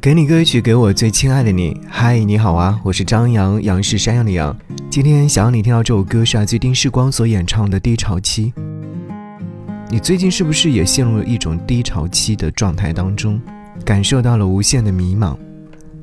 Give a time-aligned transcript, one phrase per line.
[0.00, 1.78] 给你歌曲，给我最亲爱的你。
[1.86, 4.56] 嗨，你好啊，我是张扬，杨是山羊的羊。
[4.88, 8.50] 今天想要你听到这首歌是来自丁世光所演唱的《低潮期》。
[9.90, 13.38] 你最近是不是也陷入了一种低潮期的状态当中，
[13.84, 15.36] 感受到了无限的迷茫？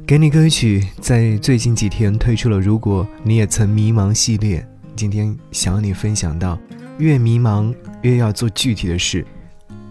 [0.05, 4.63] 给你歌曲在最近几天推出了《如果你也曾迷茫》系列。
[4.95, 6.55] 今天想要你分享到，
[6.99, 7.73] 越迷茫
[8.03, 9.25] 越要做具体的事。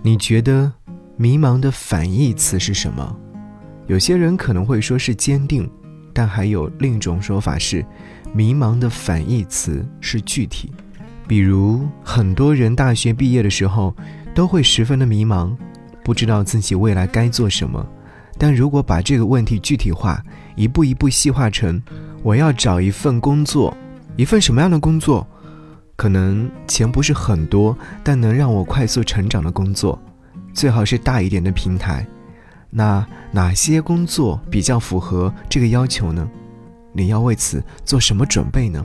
[0.01, 0.73] 你觉得
[1.17, 3.17] 迷茫的反义词是什么？
[3.87, 5.69] 有些人可能会说是坚定，
[6.13, 7.85] 但还有另一种说法是，
[8.35, 10.73] 迷茫的反义词是具体。
[11.29, 13.95] 比如，很多人大学毕业的时候
[14.35, 15.57] 都会十分的迷茫，
[16.05, 17.85] 不知道自己未来该做什么。
[18.39, 20.23] 但如果把这个问题具体化，
[20.57, 21.83] 一步一步细化成，
[22.23, 23.77] 我要找一份工作，
[24.17, 25.27] 一份什么样的工作？
[25.97, 29.99] 可能钱不是很多，但能让我快速成长的工作，
[30.53, 32.07] 最好是大一点的平台。
[32.71, 36.29] 那哪些工作比较符合这个要求呢？
[36.93, 38.85] 你要为此做什么准备呢？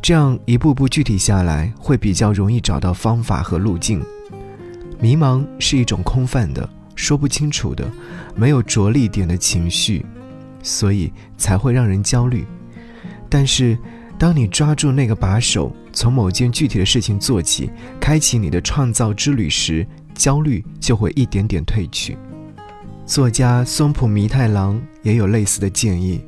[0.00, 4.02] 这样一步步具体下来，会比较容易找到方法和路径。
[4.98, 7.88] 迷茫是一种空泛的、说不清楚的、
[8.34, 10.04] 没有着力点的情绪，
[10.62, 12.44] 所以才会让人焦虑。
[13.28, 13.78] 但是，
[14.18, 19.86] 当你抓住那个把手，从某件具体的事情做起，开启你的创造之旅时，
[20.22, 22.16] 焦虑就会一点点褪去。
[23.04, 26.20] 作家松浦弥太郎也有类似的建议。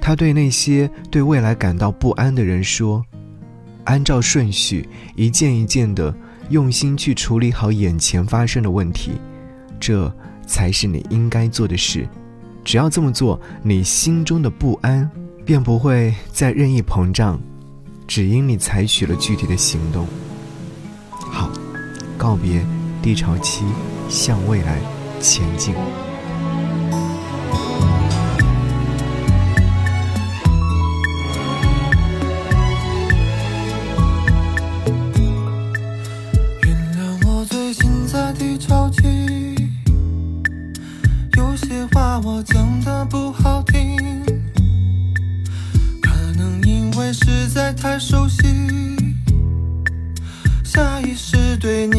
[0.00, 3.04] 他对那些对未来感到不安的人说
[3.84, 6.14] ：“按照顺序，一件一件的
[6.48, 9.20] 用心去处理好眼前发生的问题，
[9.78, 10.10] 这
[10.46, 12.08] 才是你应该做的事。
[12.64, 15.10] 只要这么做，你心中的不安
[15.44, 17.38] 便不会再任意膨胀，
[18.06, 20.06] 只因你采取了具体的行动。”
[21.12, 21.50] 好，
[22.16, 22.64] 告别
[23.08, 23.64] 低潮期，
[24.10, 24.78] 向未来。
[25.18, 25.74] 前进。
[36.62, 39.54] 原谅我最近在低潮期，
[41.38, 43.96] 有些话我讲的不好听，
[46.02, 48.42] 可能因为实在太熟悉，
[50.62, 51.97] 下意识对你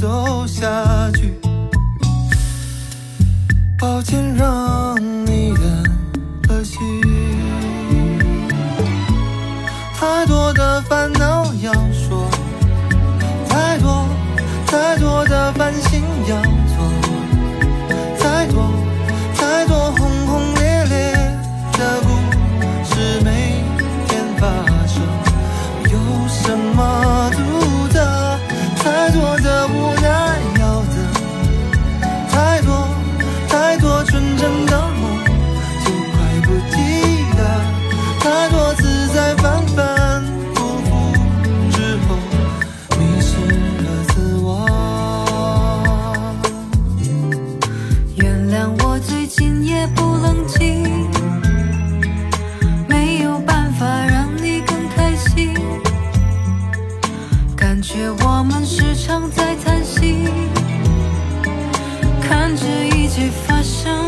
[0.00, 1.34] 走下去。
[3.78, 5.84] 抱歉让你等
[6.46, 6.78] 可惜，
[9.98, 12.28] 太多的烦恼要说，
[13.48, 14.06] 太多
[14.66, 16.76] 太多的烦心要做，
[18.18, 18.70] 太多
[19.34, 21.12] 太多轰轰烈烈
[21.72, 22.08] 的故
[22.84, 23.62] 事每
[24.08, 24.46] 天发
[24.86, 25.25] 生。
[57.88, 60.18] 却我们时常在叹息，
[62.20, 62.66] 看着
[62.96, 64.05] 一切发生。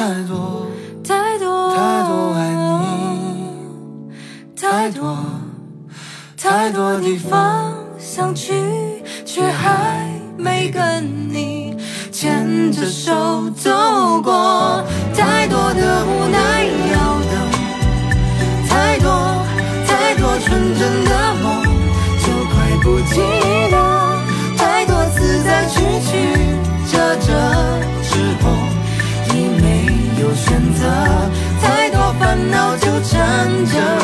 [0.00, 0.66] 太多
[1.04, 3.44] 太多太多爱你，
[4.56, 5.14] 太多
[6.38, 8.54] 太多地方想去，
[9.26, 10.08] 却还
[10.38, 11.76] 没跟你
[12.10, 13.79] 牵着手走。
[32.50, 33.99] 闹就站着。